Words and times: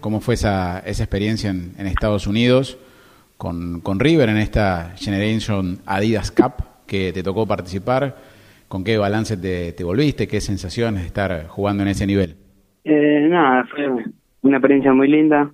cómo 0.00 0.20
fue 0.20 0.34
esa, 0.34 0.80
esa 0.80 1.04
experiencia 1.04 1.50
en, 1.50 1.86
Estados 1.86 2.26
Unidos 2.26 2.78
con, 3.36 3.80
con, 3.80 4.00
River 4.00 4.28
en 4.28 4.36
esta 4.36 4.94
Generation 4.96 5.78
Adidas 5.86 6.30
Cup 6.30 6.64
que 6.86 7.12
te 7.12 7.22
tocó 7.22 7.46
participar. 7.46 8.16
¿Con 8.68 8.84
qué 8.84 8.98
balance 8.98 9.36
te, 9.36 9.72
te 9.72 9.84
volviste? 9.84 10.28
¿Qué 10.28 10.40
sensaciones 10.40 11.04
estar 11.04 11.46
jugando 11.48 11.82
en 11.82 11.88
ese 11.88 12.06
nivel? 12.06 12.36
Eh, 12.84 13.26
nada, 13.28 13.64
fue 13.64 13.88
una 14.42 14.56
experiencia 14.56 14.92
muy 14.92 15.08
linda, 15.08 15.50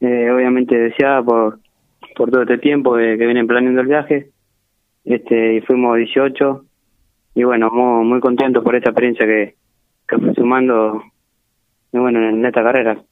eh, 0.00 0.30
obviamente 0.30 0.78
deseada 0.78 1.22
por, 1.22 1.58
por 2.16 2.30
todo 2.30 2.42
este 2.42 2.58
tiempo 2.58 2.96
que, 2.96 3.16
vienen 3.16 3.46
planeando 3.46 3.80
el 3.80 3.88
viaje. 3.88 4.30
Este, 5.04 5.56
y 5.56 5.60
fuimos 5.62 5.96
18 5.96 6.64
y 7.34 7.42
bueno, 7.42 7.70
muy, 7.70 8.04
muy 8.04 8.20
contentos 8.20 8.62
por 8.62 8.76
esta 8.76 8.90
experiencia 8.90 9.26
que, 9.26 9.56
que 10.06 10.18
fue 10.18 10.32
sumando 10.34 11.02
bueno, 11.92 12.28
en 12.28 12.44
esta 12.44 12.62
carrera. 12.62 13.02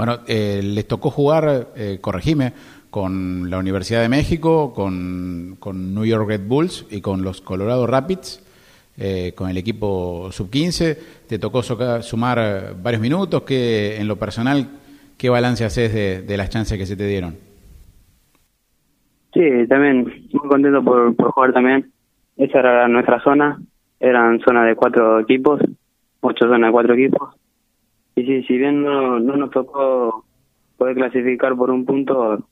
Bueno, 0.00 0.20
eh, 0.26 0.62
les 0.64 0.88
tocó 0.88 1.10
jugar, 1.10 1.72
eh, 1.76 1.98
corregime, 2.00 2.54
con 2.88 3.50
la 3.50 3.58
Universidad 3.58 4.00
de 4.00 4.08
México, 4.08 4.72
con, 4.72 5.56
con 5.60 5.94
New 5.94 6.06
York 6.06 6.26
Red 6.26 6.48
Bulls 6.48 6.86
y 6.90 7.02
con 7.02 7.20
los 7.20 7.42
Colorado 7.42 7.86
Rapids, 7.86 8.42
eh, 8.96 9.34
con 9.36 9.50
el 9.50 9.58
equipo 9.58 10.32
sub-15. 10.32 10.96
Te 11.28 11.38
tocó 11.38 11.60
sumar 11.62 12.76
varios 12.82 13.02
minutos. 13.02 13.42
que 13.42 14.00
en 14.00 14.08
lo 14.08 14.16
personal, 14.16 14.68
qué 15.18 15.28
balance 15.28 15.66
haces 15.66 15.92
de, 16.26 16.36
las 16.38 16.48
chances 16.48 16.78
que 16.78 16.86
se 16.86 16.96
te 16.96 17.06
dieron? 17.06 17.34
Sí, 19.34 19.68
también 19.68 20.04
muy 20.32 20.48
contento 20.48 20.82
por, 20.82 21.14
por 21.14 21.30
jugar 21.32 21.52
también. 21.52 21.92
Esa 22.38 22.60
era 22.60 22.88
nuestra 22.88 23.22
zona. 23.22 23.60
Eran 24.00 24.40
zonas 24.40 24.66
de 24.66 24.76
cuatro 24.76 25.20
equipos, 25.20 25.60
ocho 26.22 26.46
zonas 26.46 26.68
de 26.68 26.72
cuatro 26.72 26.94
equipos 26.94 27.34
y 28.16 28.24
sí, 28.24 28.42
si 28.44 28.58
bien 28.58 28.82
no, 28.82 29.20
no 29.20 29.36
nos 29.36 29.50
tocó 29.50 30.24
poder 30.76 30.96
clasificar 30.96 31.56
por 31.56 31.70
un 31.70 31.84
punto, 31.84 32.46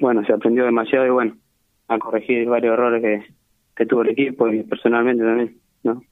bueno, 0.00 0.24
se 0.24 0.32
aprendió 0.32 0.64
demasiado 0.64 1.06
y 1.06 1.10
bueno, 1.10 1.36
a 1.88 1.98
corregir 1.98 2.48
varios 2.48 2.74
errores 2.74 3.02
que, 3.02 3.34
que 3.76 3.86
tuvo 3.86 4.02
el 4.02 4.10
equipo 4.10 4.48
y 4.48 4.62
personalmente 4.62 5.24
también, 5.24 5.56
¿no? 5.82 6.02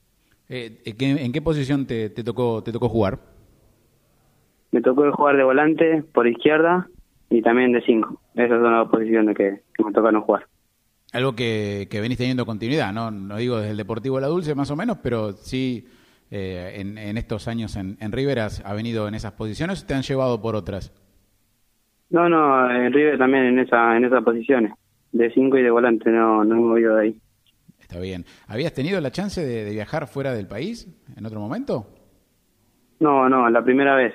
Eh, 0.48 0.82
¿En 0.84 1.32
qué 1.32 1.40
posición 1.40 1.86
te, 1.86 2.10
te, 2.10 2.22
tocó 2.22 2.62
te 2.62 2.72
tocó 2.72 2.88
jugar? 2.88 3.20
Me 4.70 4.82
tocó 4.82 5.10
jugar 5.12 5.36
de 5.36 5.44
volante 5.44 6.02
por 6.12 6.26
izquierda 6.26 6.88
y 7.30 7.40
también 7.40 7.72
de 7.72 7.80
cinco. 7.82 8.20
Esas 8.34 8.60
son 8.60 8.72
las 8.72 8.88
posiciones 8.88 9.36
que, 9.36 9.60
que 9.74 9.84
me 9.84 9.92
tocaron 9.92 10.20
jugar. 10.20 10.46
Algo 11.12 11.34
que, 11.34 11.88
que 11.90 12.00
venís 12.00 12.18
teniendo 12.18 12.44
continuidad, 12.46 12.92
¿no? 12.92 13.10
No 13.10 13.36
digo 13.36 13.58
desde 13.58 13.70
el 13.70 13.76
Deportivo 13.76 14.20
La 14.20 14.28
Dulce 14.28 14.54
más 14.54 14.70
o 14.70 14.76
menos, 14.76 14.98
pero 15.02 15.32
sí 15.32 15.86
eh, 16.34 16.80
en, 16.80 17.18
estos 17.18 17.46
años 17.46 17.76
en, 17.76 17.98
en 18.00 18.10
River 18.10 18.40
ha 18.40 18.72
venido 18.72 19.06
en 19.06 19.14
esas 19.14 19.32
posiciones 19.32 19.82
o 19.82 19.86
te 19.86 19.92
han 19.92 20.00
llevado 20.00 20.40
por 20.40 20.56
otras? 20.56 20.90
No, 22.08 22.26
no, 22.26 22.70
en 22.70 22.90
River 22.90 23.18
también 23.18 23.44
en 23.44 23.58
esa 23.58 23.94
en 23.96 24.06
esas 24.06 24.24
posiciones, 24.24 24.72
de 25.12 25.30
cinco 25.32 25.58
y 25.58 25.62
de 25.62 25.70
volante, 25.70 26.10
no, 26.10 26.42
no 26.42 26.54
he 26.54 26.58
movido 26.58 26.96
de 26.96 27.02
ahí. 27.02 27.20
Está 27.78 28.00
bien. 28.00 28.24
¿Habías 28.48 28.72
tenido 28.72 28.98
la 29.02 29.10
chance 29.10 29.44
de, 29.44 29.70
viajar 29.70 30.06
fuera 30.06 30.32
del 30.32 30.46
país 30.46 30.88
en 31.14 31.26
otro 31.26 31.38
momento? 31.38 31.86
No, 32.98 33.28
no, 33.28 33.50
la 33.50 33.62
primera 33.62 33.94
vez. 33.94 34.14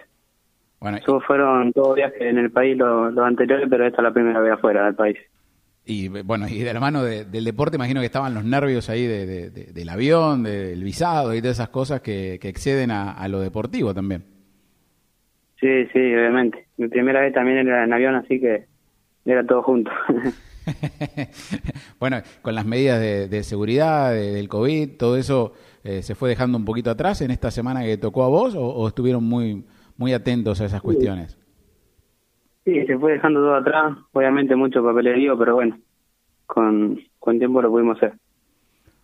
Bueno, 0.80 0.98
Todos 1.06 1.24
fueron 1.24 1.72
todos 1.72 1.96
viajes 1.96 2.22
en 2.22 2.40
el 2.40 2.50
país 2.50 2.76
los, 2.76 3.14
los 3.14 3.26
anteriores, 3.28 3.68
pero 3.70 3.86
esta 3.86 3.98
es 3.98 4.04
la 4.04 4.14
primera 4.14 4.40
vez 4.40 4.54
afuera 4.54 4.86
del 4.86 4.96
país. 4.96 5.18
Y 5.90 6.10
bueno, 6.10 6.50
y 6.50 6.60
de 6.60 6.74
la 6.74 6.82
mano 6.82 7.02
del 7.02 7.46
deporte, 7.46 7.78
imagino 7.78 8.02
que 8.02 8.08
estaban 8.08 8.34
los 8.34 8.44
nervios 8.44 8.90
ahí 8.90 9.08
de, 9.08 9.50
del 9.50 9.90
avión, 9.90 10.44
del 10.44 10.84
visado 10.84 11.34
y 11.34 11.40
todas 11.40 11.56
esas 11.56 11.70
cosas 11.70 12.02
que, 12.02 12.34
exceden 12.34 12.92
a, 12.92 13.26
lo 13.30 13.40
deportivo 13.40 13.94
también. 13.94 14.26
Sí, 15.62 15.86
sí, 15.94 16.00
obviamente. 16.00 16.68
Mi 16.76 16.90
primera 16.90 17.22
vez 17.22 17.34
también 17.34 17.60
era 17.60 17.86
en 17.86 17.94
avión, 17.94 18.16
así 18.16 18.38
que 18.38 18.66
era 19.24 19.46
todo 19.46 19.64
junto. 19.64 19.90
bueno, 22.00 22.22
con 22.42 22.54
las 22.54 22.66
medidas 22.66 23.00
de, 23.00 23.44
seguridad, 23.44 24.12
del 24.12 24.50
COVID, 24.50 24.98
todo 24.98 25.16
eso 25.16 25.54
eh, 25.86 26.02
se 26.04 26.16
fue 26.16 26.28
dejando 26.28 26.58
un 26.58 26.66
poquito 26.66 26.92
atrás 26.92 27.22
en 27.22 27.32
esta 27.32 27.50
semana 27.50 27.84
que 27.84 27.96
tocó 27.96 28.26
a 28.26 28.28
vos 28.28 28.56
o, 28.58 28.86
estuvieron 28.90 29.24
muy, 29.24 29.64
muy 29.96 30.12
atentos 30.12 30.60
a 30.60 30.66
esas 30.66 30.82
cuestiones. 30.82 31.38
Sí, 32.68 32.86
se 32.86 32.98
fue 32.98 33.14
dejando 33.14 33.40
todo 33.40 33.56
atrás, 33.56 33.98
obviamente 34.12 34.54
mucho 34.54 34.84
papelerío, 34.84 35.38
pero 35.38 35.56
bueno, 35.56 35.78
con, 36.46 37.00
con 37.18 37.40
tiempo 37.40 37.62
lo 37.62 37.70
pudimos 37.70 37.96
hacer. 37.96 38.16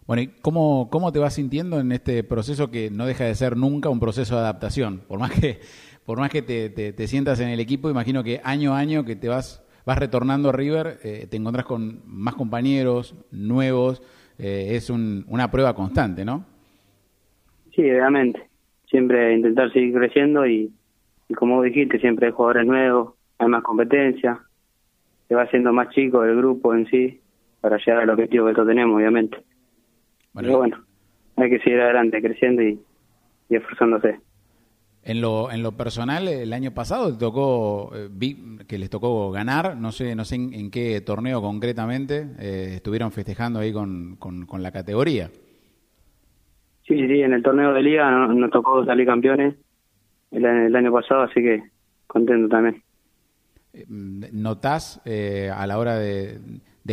Bueno, 0.06 0.22
¿y 0.22 0.28
cómo, 0.42 0.90
cómo 0.92 1.14
te 1.14 1.20
vas 1.20 1.36
sintiendo 1.36 1.80
en 1.80 1.94
este 1.94 2.26
proceso 2.26 2.70
que 2.70 2.90
no 2.92 3.06
deja 3.06 3.24
de 3.24 3.36
ser 3.36 3.56
nunca 3.56 3.88
un 3.88 4.02
proceso 4.02 4.36
de 4.36 4.42
adaptación? 4.42 5.04
Por 5.08 5.18
más 5.18 5.32
que, 5.32 5.60
por 6.06 6.20
más 6.20 6.30
que 6.30 6.42
te, 6.42 6.70
te, 6.70 7.08
sientas 7.08 7.40
en 7.40 7.48
el 7.48 7.62
equipo, 7.62 7.90
imagino 7.90 8.22
que 8.22 8.42
año 8.44 8.74
a 8.74 8.80
año 8.80 9.06
que 9.06 9.16
te 9.16 9.30
vas, 9.30 9.66
vas 9.86 9.98
retornando 9.98 10.50
a 10.50 10.52
River, 10.52 10.98
eh, 11.02 11.28
te 11.32 11.38
encontrás 11.38 11.66
con 11.66 12.02
más 12.06 12.36
compañeros 12.36 13.16
nuevos, 13.32 14.02
eh, 14.40 14.72
es 14.72 14.90
un, 14.90 15.24
una 15.30 15.50
prueba 15.50 15.74
constante, 15.74 16.26
¿no? 16.26 16.44
Sí, 17.74 17.84
obviamente. 17.84 18.42
Siempre 18.90 19.34
intentar 19.34 19.72
seguir 19.72 19.94
creciendo 19.94 20.46
y, 20.46 20.70
y 21.30 21.34
como 21.34 21.62
dijiste, 21.62 21.98
siempre 22.00 22.28
hay 22.28 22.34
jugadores 22.34 22.68
nuevos, 22.68 23.14
hay 23.44 23.50
más 23.50 23.64
competencia, 23.64 24.40
se 25.28 25.36
va 25.36 25.44
haciendo 25.44 25.72
más 25.74 25.90
chico 25.90 26.24
el 26.24 26.36
grupo 26.38 26.74
en 26.74 26.86
sí 26.88 27.20
para 27.62 27.78
llegar 27.78 28.02
al 28.02 28.10
objetivo 28.10 28.46
que 28.46 28.52
nosotros 28.52 28.68
tenemos, 28.68 28.98
obviamente. 28.98 29.38
Bueno, 30.34 30.48
Pero 30.48 30.58
bueno, 30.58 30.78
hay 31.38 31.50
que 31.50 31.60
seguir 31.60 31.80
adelante, 31.80 32.22
creciendo 32.22 32.62
y, 32.62 32.80
esforzándose. 33.50 34.20
En 35.04 35.22
lo, 35.22 35.52
en 35.52 35.64
lo 35.64 35.74
personal, 35.74 36.28
el 36.28 36.54
año 36.54 36.74
pasado 36.74 37.18
tocó, 37.18 37.92
eh, 37.94 38.08
vi 38.12 38.58
que 38.68 38.78
les 38.78 38.90
tocó 38.90 39.32
ganar, 39.32 39.78
no 39.78 39.92
sé, 39.92 40.16
no 40.16 40.24
sé 40.24 40.36
en, 40.36 40.72
qué 40.72 41.02
torneo 41.02 41.42
concretamente, 41.42 42.28
eh, 42.40 42.74
estuvieron 42.76 43.12
festejando 43.12 43.60
ahí 43.60 43.74
con, 43.74 44.16
con, 44.18 44.64
la 44.64 44.72
categoría. 44.72 45.30
Sí, 46.88 47.08
sí, 47.08 47.22
en 47.22 47.34
el 47.34 47.44
torneo 47.44 47.74
de 47.74 47.84
liga 47.84 48.10
nos, 48.12 48.50
tocó 48.50 48.84
salir 48.86 49.06
campeones 49.06 49.56
el 50.32 50.76
año 50.76 50.92
pasado, 50.92 51.24
así 51.24 51.42
que 51.42 51.64
contento 52.08 52.50
también. 52.50 52.82
¿Notás 53.88 55.02
eh, 55.04 55.52
a 55.54 55.66
la 55.66 55.80
hora 55.80 55.98
de, 55.98 56.40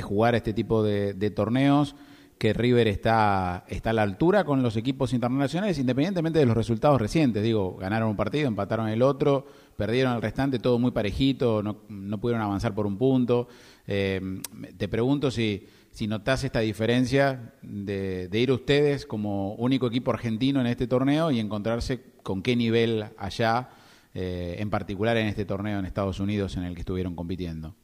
jugar 0.00 0.34
este 0.34 0.54
tipo 0.54 0.82
de, 0.82 1.30
torneos 1.30 1.94
que 2.38 2.54
River 2.54 2.88
está, 2.88 3.66
está 3.68 3.90
a 3.90 3.92
la 3.92 4.00
altura 4.00 4.44
con 4.44 4.62
los 4.62 4.76
equipos 4.76 5.12
internacionales, 5.12 5.78
independientemente 5.78 6.38
de 6.38 6.46
los 6.46 6.56
resultados 6.56 6.98
recientes? 6.98 7.42
Digo, 7.42 7.76
ganaron 7.76 8.08
un 8.08 8.16
partido, 8.16 8.48
empataron 8.48 8.88
el 8.88 9.02
otro, 9.02 9.46
perdieron 9.76 10.14
el 10.14 10.22
restante, 10.22 10.58
todo 10.58 10.78
muy 10.78 10.90
parejito, 10.90 11.62
no, 11.62 11.82
no 11.90 12.18
pudieron 12.18 12.42
avanzar 12.42 12.74
por 12.74 12.86
un 12.86 12.96
punto. 12.96 13.48
Eh, 13.86 14.40
te 14.78 14.88
pregunto 14.88 15.30
si, 15.30 15.66
si 15.90 16.06
notás 16.06 16.44
esta 16.44 16.60
diferencia 16.60 17.52
de 17.60 18.30
ir 18.32 18.50
ustedes 18.52 19.04
como 19.04 19.52
único 19.56 19.86
equipo 19.86 20.12
argentino 20.12 20.62
en 20.62 20.66
este 20.66 20.86
torneo 20.86 21.30
y 21.30 21.40
encontrarse 21.40 22.00
con 22.22 22.42
qué 22.42 22.56
nivel 22.56 23.04
allá 23.18 23.68
eh, 24.14 24.56
en 24.58 24.70
particular 24.70 25.16
en 25.16 25.26
este 25.26 25.44
torneo 25.44 25.78
en 25.78 25.86
Estados 25.86 26.20
Unidos 26.20 26.56
en 26.56 26.64
el 26.64 26.74
que 26.74 26.80
estuvieron 26.80 27.14
compitiendo? 27.14 27.74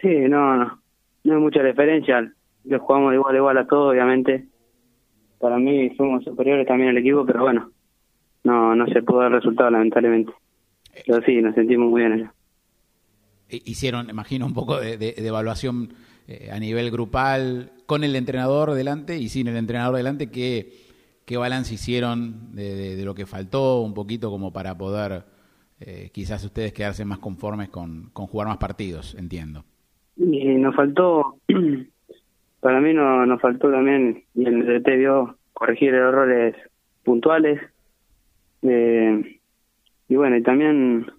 Sí, 0.00 0.08
no, 0.08 0.56
no, 0.56 0.80
no 1.24 1.34
hay 1.34 1.40
mucha 1.40 1.62
diferencia. 1.62 2.32
Le 2.64 2.78
jugamos 2.78 3.10
de 3.10 3.16
igual 3.16 3.34
a 3.34 3.38
igual 3.38 3.58
a 3.58 3.66
todos, 3.66 3.92
obviamente. 3.92 4.46
Para 5.38 5.58
mí 5.58 5.90
fuimos 5.96 6.24
superiores 6.24 6.66
también 6.66 6.90
al 6.90 6.98
equipo, 6.98 7.24
pero 7.24 7.42
bueno, 7.42 7.70
no 8.44 8.74
no 8.74 8.86
se 8.86 9.02
pudo 9.02 9.20
dar 9.20 9.32
resultado 9.32 9.70
lamentablemente. 9.70 10.32
Pero 11.06 11.20
sí, 11.22 11.40
nos 11.40 11.54
sentimos 11.54 11.90
muy 11.90 12.02
bien 12.02 12.12
allá. 12.12 12.34
Hicieron, 13.48 14.10
imagino, 14.10 14.46
un 14.46 14.54
poco 14.54 14.78
de, 14.78 15.14
evaluación 15.16 15.94
eh, 16.26 16.50
a 16.52 16.58
nivel 16.58 16.90
grupal 16.90 17.72
con 17.86 18.04
el 18.04 18.14
entrenador 18.14 18.74
delante 18.74 19.18
y 19.18 19.28
sin 19.28 19.48
el 19.48 19.56
entrenador 19.56 19.96
delante 19.96 20.30
que 20.30 20.87
¿Qué 21.28 21.36
balance 21.36 21.74
hicieron 21.74 22.54
de, 22.54 23.04
lo 23.04 23.14
que 23.14 23.26
faltó 23.26 23.82
un 23.82 23.92
poquito 23.92 24.30
como 24.30 24.50
para 24.50 24.78
poder 24.78 25.24
eh, 25.78 26.08
quizás 26.10 26.42
ustedes 26.42 26.72
quedarse 26.72 27.04
más 27.04 27.18
conformes 27.18 27.68
con, 27.68 28.08
jugar 28.14 28.48
más 28.48 28.56
partidos, 28.56 29.14
entiendo? 29.14 29.62
Y 30.16 30.54
nos 30.54 30.74
faltó, 30.74 31.36
para 32.60 32.80
mí 32.80 32.94
no, 32.94 33.26
nos 33.26 33.42
faltó 33.42 33.70
también, 33.70 34.24
y 34.34 34.46
el 34.46 34.64
DT 34.64 34.96
vio 34.96 35.36
corregir 35.52 35.92
errores 35.92 36.56
puntuales. 37.04 37.60
Eh, 38.62 39.38
y 40.08 40.16
bueno, 40.16 40.34
y 40.38 40.42
también, 40.42 41.12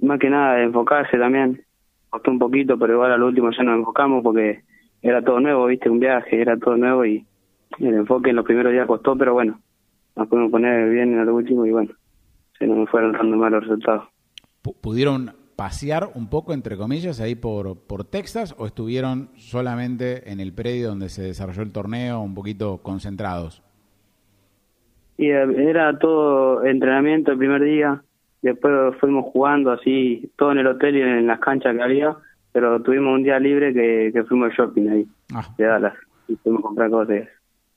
más 0.00 0.18
que 0.18 0.28
nada, 0.28 0.62
enfocarse 0.62 1.16
también. 1.16 1.62
Costó 2.10 2.30
un 2.30 2.38
poquito, 2.38 2.78
pero 2.78 2.92
igual 2.92 3.12
al 3.12 3.22
último 3.22 3.50
ya 3.52 3.62
nos 3.62 3.78
enfocamos 3.78 4.22
porque 4.22 4.64
era 5.00 5.22
todo 5.22 5.40
nuevo, 5.40 5.64
viste, 5.64 5.88
un 5.88 5.98
viaje, 5.98 6.42
era 6.42 6.58
todo 6.58 6.76
nuevo 6.76 7.06
y 7.06 7.24
el 7.78 7.94
enfoque 7.94 8.30
en 8.30 8.36
los 8.36 8.44
primeros 8.44 8.72
días 8.72 8.86
costó, 8.86 9.16
pero 9.16 9.34
bueno, 9.34 9.60
nos 10.16 10.28
pudimos 10.28 10.50
poner 10.50 10.90
bien 10.90 11.14
en 11.14 11.20
el 11.20 11.28
último 11.28 11.66
y 11.66 11.70
bueno, 11.70 11.92
se 12.58 12.66
nos 12.66 12.88
fueron 12.88 13.12
dando 13.12 13.36
malos 13.36 13.62
resultados. 13.62 14.08
¿Pudieron 14.80 15.32
pasear 15.56 16.08
un 16.14 16.28
poco, 16.28 16.52
entre 16.52 16.76
comillas, 16.76 17.20
ahí 17.20 17.34
por, 17.34 17.78
por 17.86 18.04
Texas 18.04 18.54
o 18.58 18.66
estuvieron 18.66 19.28
solamente 19.36 20.30
en 20.30 20.40
el 20.40 20.52
predio 20.52 20.88
donde 20.88 21.08
se 21.08 21.22
desarrolló 21.22 21.62
el 21.62 21.72
torneo, 21.72 22.20
un 22.20 22.34
poquito 22.34 22.78
concentrados? 22.78 23.62
Y 25.16 25.28
eh, 25.28 25.70
era 25.70 25.96
todo 25.98 26.64
entrenamiento 26.64 27.32
el 27.32 27.38
primer 27.38 27.62
día, 27.62 28.02
después 28.42 28.96
fuimos 29.00 29.26
jugando 29.32 29.70
así, 29.70 30.30
todo 30.36 30.52
en 30.52 30.58
el 30.58 30.66
hotel 30.66 30.96
y 30.96 31.02
en 31.02 31.26
las 31.26 31.40
canchas 31.40 31.76
que 31.76 31.82
había, 31.82 32.16
pero 32.52 32.80
tuvimos 32.82 33.14
un 33.14 33.22
día 33.22 33.38
libre 33.38 33.72
que, 33.72 34.10
que 34.12 34.24
fuimos 34.24 34.52
shopping 34.54 34.88
ahí, 34.88 35.06
ah. 35.34 35.46
de 35.56 35.64
Dallas, 35.64 35.94
y 36.28 36.36
fuimos 36.36 36.60
a 36.60 36.62
comprar 36.62 36.90
cosas. 36.90 37.28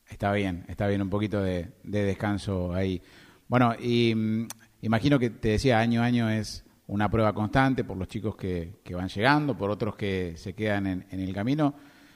Está 0.10 0.32
bien, 0.32 0.66
está 0.68 0.88
bien, 0.88 1.02
un 1.02 1.10
poquito 1.10 1.42
de, 1.42 1.70
descanso 1.84 2.74
ahí. 2.74 3.02
Bueno, 3.48 3.76
y 3.80 4.14
mm, 4.16 4.48
imagino 4.82 5.20
que 5.20 5.30
te 5.30 5.50
decía, 5.50 5.80
año 5.80 6.02
a 6.02 6.06
año 6.06 6.30
es 6.30 6.64
una 6.88 7.10
prueba 7.10 7.34
constante 7.34 7.84
por 7.84 7.98
los 7.98 8.08
chicos 8.08 8.36
que, 8.36 8.80
que 8.84 8.96
van 8.96 9.10
llegando, 9.10 9.58
por 9.58 9.70
otros 9.70 9.96
que 9.96 10.34
se 10.38 10.54
quedan 10.54 10.88
en, 10.88 11.06
en, 11.12 11.20
el 11.20 11.34
camino. 11.34 11.76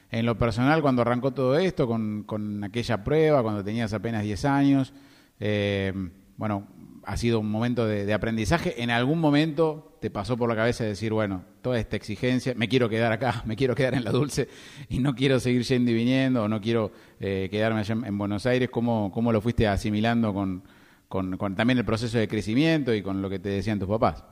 En 0.10 0.26
lo 0.26 0.38
personal, 0.38 0.82
cuando 0.82 1.02
arrancó 1.02 1.32
todo 1.32 1.58
esto, 1.58 1.88
con, 1.88 2.24
con 2.24 2.64
aquella 2.64 3.04
prueba, 3.04 3.44
cuando 3.44 3.64
tenías 3.64 3.94
apenas 3.94 4.24
10 4.24 4.46
años, 4.46 4.94
eh, 5.40 5.94
bueno, 6.38 6.68
ha 7.04 7.18
sido 7.18 7.40
un 7.40 7.50
momento 7.50 7.88
de, 7.88 8.14
aprendizaje. 8.14 8.82
¿En 8.82 8.90
algún 8.90 9.20
momento 9.20 9.98
te 10.00 10.10
pasó 10.10 10.38
por 10.38 10.50
la 10.50 10.56
cabeza 10.56 10.84
decir, 10.84 11.14
bueno, 11.14 11.44
toda 11.62 11.80
esta 11.80 11.96
exigencia, 11.96 12.54
me 12.56 12.68
quiero 12.68 12.90
quedar 12.90 13.12
acá, 13.12 13.42
me 13.46 13.56
quiero 13.56 13.76
quedar 13.76 13.94
en 13.94 14.04
la 14.04 14.12
dulce 14.12 14.48
y 14.90 15.00
no 15.00 15.14
quiero 15.14 15.40
seguir 15.40 15.64
yendo 15.64 15.92
y 15.92 15.94
viniendo 15.94 16.44
o 16.44 16.48
no 16.48 16.62
quiero 16.62 16.92
eh, 17.20 17.48
quedarme 17.50 17.80
allá 17.80 17.96
en, 18.06 18.18
Buenos 18.18 18.46
Aires? 18.46 18.70
¿Cómo, 18.70 19.12
¿Cómo 19.14 19.32
lo 19.32 19.42
fuiste 19.42 19.68
asimilando 19.68 20.34
con, 20.34 20.64
con, 21.08 21.38
también 21.56 21.80
el 21.80 21.86
proceso 21.86 22.18
de 22.18 22.28
crecimiento 22.28 22.94
y 22.94 23.02
con 23.02 23.22
lo 23.22 23.30
que 23.30 23.40
te 23.40 23.50
decían 23.50 23.80
tus 23.80 23.90
papás? 23.90 24.26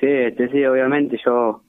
Sí, 0.00 0.06
este, 0.06 0.48
sí, 0.48 0.64
obviamente 0.64 1.18
yo 1.24 1.62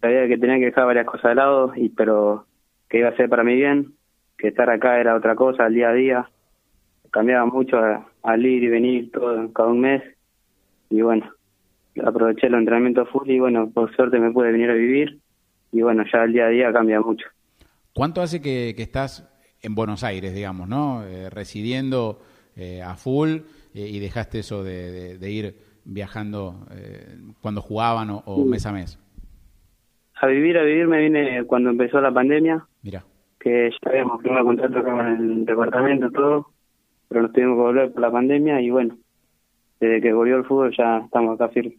sabía 0.00 0.26
que 0.26 0.38
tenía 0.38 0.58
que 0.58 0.66
dejar 0.66 0.86
varias 0.86 1.06
cosas 1.06 1.30
de 1.30 1.34
lado, 1.34 1.72
y, 1.76 1.90
pero 1.90 2.46
que 2.88 2.98
iba 2.98 3.08
a 3.08 3.16
ser 3.16 3.28
para 3.28 3.44
mi 3.44 3.54
bien, 3.54 3.94
que 4.38 4.48
estar 4.48 4.70
acá 4.70 4.98
era 4.98 5.14
otra 5.14 5.34
cosa, 5.34 5.64
al 5.64 5.74
día 5.74 5.90
a 5.90 5.92
día 5.92 6.30
cambiaba 7.10 7.46
mucho 7.46 7.78
al 8.26 8.44
ir 8.44 8.64
y 8.64 8.68
venir 8.68 9.10
todo 9.12 9.52
cada 9.52 9.70
un 9.70 9.80
mes. 9.80 10.02
Y 10.90 11.00
bueno 11.00 11.30
aproveché 12.04 12.48
el 12.48 12.54
entrenamiento 12.54 13.06
full 13.06 13.30
y 13.30 13.38
bueno 13.38 13.70
por 13.70 13.94
suerte 13.96 14.18
me 14.18 14.30
pude 14.32 14.52
venir 14.52 14.70
a 14.70 14.74
vivir. 14.74 15.18
Y 15.72 15.82
bueno 15.82 16.04
ya 16.12 16.24
el 16.24 16.32
día 16.32 16.46
a 16.46 16.48
día 16.48 16.72
cambia 16.72 17.00
mucho. 17.00 17.26
¿cuánto 17.94 18.20
hace 18.20 18.42
que, 18.42 18.74
estás 18.76 19.26
en 19.62 19.74
Buenos 19.74 20.04
Aires 20.04 20.34
digamos 20.34 20.68
no 20.68 21.02
eh, 21.04 21.30
residiendo 21.30 22.20
eh, 22.56 22.82
a 22.82 22.94
full 22.96 23.38
eh, 23.74 23.88
y 23.88 23.98
dejaste 24.00 24.40
eso 24.40 24.62
de, 24.62 25.18
ir 25.30 25.54
viajando 25.84 26.66
cuando 27.40 27.62
jugaban 27.62 28.08
o, 28.10 28.44
mes 28.44 28.66
a 28.66 28.72
mes. 28.72 28.98
A 30.20 30.26
vivir 30.26 30.58
a 30.58 30.62
vivir 30.62 30.88
me 30.88 30.98
vine 30.98 31.44
cuando 31.44 31.70
empezó 31.70 32.00
la 32.00 32.12
pandemia. 32.12 32.66
Mira 32.82 33.04
que 33.38 33.70
ya 33.70 33.90
habíamos 33.90 34.20
firmado 34.22 34.44
contrato 34.44 34.82
con 34.82 35.06
el 35.06 35.44
departamento 35.44 36.10
todo 36.10 36.50
pero 37.08 37.22
nos 37.22 37.32
tuvimos 37.32 37.56
que 37.56 37.62
volver 37.62 37.92
por 37.92 38.02
la 38.02 38.10
pandemia 38.10 38.60
y 38.60 38.70
bueno, 38.70 38.96
desde 39.80 40.00
que 40.00 40.12
volvió 40.12 40.36
el 40.36 40.44
fútbol 40.44 40.74
ya 40.76 40.98
estamos 40.98 41.34
acá 41.34 41.48
firmes. 41.48 41.78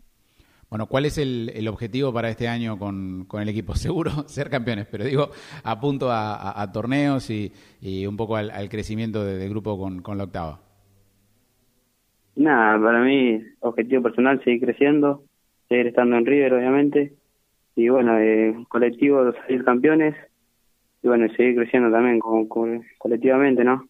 Bueno, 0.69 0.87
¿cuál 0.87 1.05
es 1.05 1.17
el, 1.17 1.51
el 1.55 1.69
objetivo 1.69 2.11
para 2.11 2.29
este 2.29 2.49
año 2.49 2.77
con, 2.77 3.23
con, 3.25 3.41
el 3.41 3.47
equipo? 3.49 3.73
Seguro 3.75 4.11
ser 4.27 4.49
campeones, 4.49 4.87
pero 4.91 5.05
digo, 5.05 5.29
apunto 5.63 6.11
a, 6.11 6.61
a, 6.61 6.71
torneos 6.71 7.29
y, 7.29 7.51
y, 7.81 8.05
un 8.05 8.17
poco 8.17 8.35
al, 8.35 8.69
crecimiento 8.69 9.23
del 9.23 9.49
grupo 9.49 9.79
con, 9.79 10.01
con 10.01 10.17
la 10.17 10.25
octava. 10.25 10.59
Nada, 12.35 12.79
para 12.83 13.01
mí, 13.01 13.41
objetivo 13.61 14.03
personal, 14.03 14.43
seguir 14.43 14.61
creciendo, 14.61 15.23
seguir 15.69 15.87
estando 15.87 16.17
en 16.17 16.25
River, 16.25 16.53
obviamente, 16.53 17.13
y 17.75 17.89
bueno, 17.89 18.19
eh, 18.19 18.55
colectivo, 18.67 19.31
salir 19.33 19.63
campeones, 19.63 20.15
y 21.01 21.07
bueno, 21.07 21.27
seguir 21.35 21.55
creciendo 21.55 21.89
también 21.89 22.19
como 22.19 22.47
colectivamente, 22.97 23.63
¿no? 23.63 23.87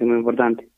Es 0.00 0.06
muy 0.06 0.18
importante. 0.18 0.68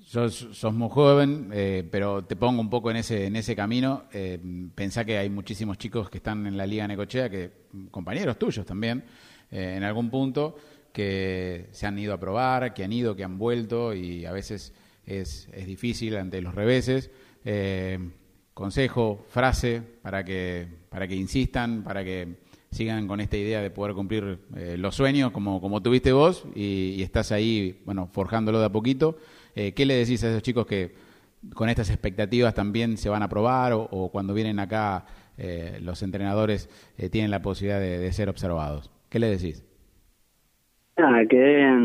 Sos, 0.00 0.64
muy 0.72 0.88
joven, 0.88 1.50
eh, 1.52 1.86
pero 1.88 2.24
te 2.24 2.34
pongo 2.34 2.60
un 2.60 2.68
poco 2.68 2.90
en 2.90 2.96
ese, 2.96 3.26
en 3.26 3.36
ese 3.36 3.54
camino. 3.54 4.04
Eh, 4.12 4.38
pensá 4.74 5.04
que 5.04 5.18
hay 5.18 5.30
muchísimos 5.30 5.78
chicos 5.78 6.10
que 6.10 6.18
están 6.18 6.46
en 6.46 6.56
la 6.56 6.66
Liga 6.66 6.88
Necochea, 6.88 7.30
que 7.30 7.50
compañeros 7.90 8.36
tuyos 8.36 8.66
también, 8.66 9.04
eh, 9.50 9.74
en 9.76 9.84
algún 9.84 10.10
punto, 10.10 10.56
que 10.92 11.68
se 11.70 11.86
han 11.86 11.98
ido 11.98 12.14
a 12.14 12.18
probar, 12.18 12.74
que 12.74 12.82
han 12.82 12.92
ido, 12.92 13.14
que 13.14 13.22
han 13.22 13.38
vuelto, 13.38 13.94
y 13.94 14.26
a 14.26 14.32
veces 14.32 14.74
es, 15.06 15.48
es 15.52 15.66
difícil 15.66 16.16
ante 16.16 16.42
los 16.42 16.54
reveses. 16.54 17.10
Eh, 17.44 17.98
consejo, 18.54 19.24
frase, 19.28 19.82
para 20.02 20.24
que, 20.24 20.66
para 20.88 21.06
que 21.06 21.14
insistan, 21.14 21.84
para 21.84 22.02
que 22.02 22.41
sigan 22.72 23.06
con 23.06 23.20
esta 23.20 23.36
idea 23.36 23.60
de 23.60 23.70
poder 23.70 23.94
cumplir 23.94 24.38
eh, 24.56 24.76
los 24.78 24.94
sueños 24.96 25.30
como, 25.30 25.60
como 25.60 25.82
tuviste 25.82 26.12
vos 26.12 26.48
y, 26.56 27.02
estás 27.02 27.30
ahí, 27.30 27.80
bueno, 27.84 28.06
forjándolo 28.06 28.58
de 28.58 28.66
a 28.66 28.70
poquito. 28.70 29.16
Eh, 29.54 29.72
¿Qué 29.74 29.84
le 29.84 29.94
decís 29.94 30.24
a 30.24 30.30
esos 30.30 30.42
chicos 30.42 30.66
que 30.66 30.92
con 31.54 31.68
estas 31.68 31.90
expectativas 31.90 32.54
también 32.54 32.96
se 32.96 33.10
van 33.10 33.22
a 33.22 33.28
probar 33.28 33.72
o, 33.74 34.08
cuando 34.10 34.32
vienen 34.32 34.58
acá 34.58 35.04
eh, 35.36 35.78
los 35.82 36.02
entrenadores 36.02 36.68
tienen 37.10 37.30
la 37.30 37.42
posibilidad 37.42 37.78
de, 37.78 38.10
ser 38.12 38.30
observados? 38.30 38.90
¿Qué 39.10 39.18
le 39.18 39.28
decís? 39.28 39.68
Que 40.96 41.78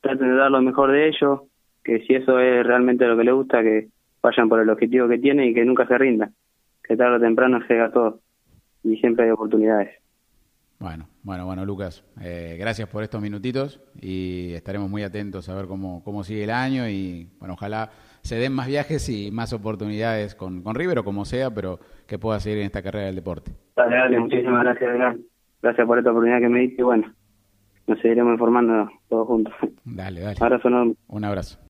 traten 0.00 0.28
de 0.28 0.34
dar 0.36 0.50
lo 0.50 0.60
mejor 0.60 0.92
de 0.92 1.08
ellos, 1.08 1.40
que 1.82 2.00
si 2.00 2.14
eso 2.14 2.38
es 2.38 2.66
realmente 2.66 3.06
lo 3.06 3.16
que 3.16 3.24
les 3.24 3.34
gusta, 3.34 3.62
que 3.62 3.88
vayan 4.22 4.48
por 4.48 4.60
el 4.60 4.68
objetivo 4.68 5.08
que 5.08 5.18
tienen 5.18 5.48
y 5.48 5.54
que 5.54 5.64
nunca 5.64 5.86
se 5.86 5.96
rindan, 5.96 6.34
que 6.82 6.96
tarde 6.96 7.16
o 7.16 7.20
temprano 7.20 7.60
llega 7.66 7.90
todo 7.90 8.20
y 8.82 8.96
siempre 8.98 9.24
hay 9.24 9.30
oportunidades. 9.30 10.03
Bueno, 10.78 11.08
bueno, 11.22 11.46
bueno, 11.46 11.64
Lucas, 11.64 12.04
eh, 12.20 12.56
gracias 12.58 12.88
por 12.88 13.02
estos 13.02 13.22
minutitos 13.22 13.80
y 14.00 14.52
estaremos 14.54 14.90
muy 14.90 15.02
atentos 15.02 15.48
a 15.48 15.54
ver 15.54 15.66
cómo, 15.66 16.02
cómo 16.04 16.24
sigue 16.24 16.44
el 16.44 16.50
año 16.50 16.88
y, 16.88 17.30
bueno, 17.38 17.54
ojalá 17.54 17.90
se 18.22 18.36
den 18.36 18.52
más 18.52 18.66
viajes 18.66 19.08
y 19.08 19.30
más 19.30 19.52
oportunidades 19.52 20.34
con, 20.34 20.62
con 20.62 20.74
River 20.74 20.98
o 20.98 21.04
como 21.04 21.24
sea, 21.24 21.50
pero 21.50 21.78
que 22.06 22.18
pueda 22.18 22.40
seguir 22.40 22.58
en 22.58 22.66
esta 22.66 22.82
carrera 22.82 23.06
del 23.06 23.14
deporte. 23.14 23.52
Dale, 23.76 23.96
dale, 23.96 24.18
muchísimas 24.18 24.62
gracias, 24.64 25.16
Gracias 25.62 25.86
por 25.86 25.98
esta 25.98 26.10
oportunidad 26.10 26.40
que 26.40 26.48
me 26.48 26.60
diste 26.60 26.82
y 26.82 26.84
bueno, 26.84 27.14
nos 27.86 27.98
seguiremos 28.00 28.32
informando 28.32 28.90
todos 29.08 29.26
juntos. 29.26 29.54
Dale, 29.84 30.20
dale. 30.20 30.36
Abrazo 30.40 30.68
Un 31.08 31.24
abrazo. 31.24 31.58